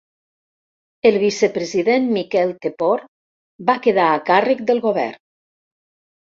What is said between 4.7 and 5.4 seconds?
del govern.